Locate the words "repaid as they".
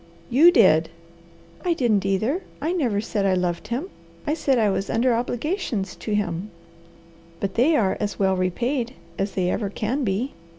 8.35-9.51